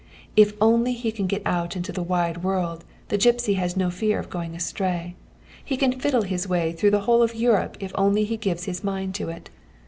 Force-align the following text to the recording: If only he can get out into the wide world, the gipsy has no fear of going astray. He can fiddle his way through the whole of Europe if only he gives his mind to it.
If 0.35 0.53
only 0.59 0.93
he 0.93 1.11
can 1.11 1.27
get 1.27 1.43
out 1.45 1.75
into 1.75 1.91
the 1.91 2.01
wide 2.01 2.41
world, 2.41 2.83
the 3.09 3.19
gipsy 3.19 3.53
has 3.53 3.77
no 3.77 3.91
fear 3.91 4.17
of 4.17 4.31
going 4.31 4.55
astray. 4.55 5.15
He 5.63 5.77
can 5.77 5.99
fiddle 5.99 6.23
his 6.23 6.47
way 6.47 6.71
through 6.71 6.89
the 6.89 7.01
whole 7.01 7.21
of 7.21 7.35
Europe 7.35 7.77
if 7.79 7.91
only 7.93 8.23
he 8.25 8.35
gives 8.35 8.63
his 8.63 8.83
mind 8.83 9.13
to 9.13 9.29
it. 9.29 9.51